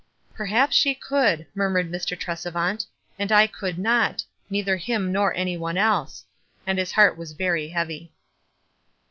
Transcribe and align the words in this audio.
"Perhaps 0.33 0.75
she 0.75 0.95
could," 0.95 1.45
murmured 1.53 1.91
Mr. 1.91 2.17
Trese 2.17 2.51
vant." 2.51 2.87
And 3.19 3.31
I 3.31 3.45
could 3.45 3.77
not— 3.77 4.23
neither 4.49 4.75
him 4.77 5.11
nor 5.11 5.31
any 5.35 5.57
one 5.57 5.77
else." 5.77 6.25
And 6.65 6.79
his 6.79 6.93
heart 6.93 7.17
was 7.19 7.33
very 7.33 7.67
heavy. 7.69 8.11